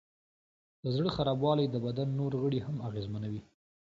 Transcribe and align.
د 0.83 0.85
زړه 0.95 1.09
خرابوالی 1.15 1.65
د 1.69 1.75
بدن 1.85 2.07
نور 2.19 2.31
غړي 2.41 2.59
هم 2.67 2.77
اغېزمنوي. 2.87 3.41